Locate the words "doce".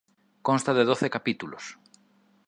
0.89-1.07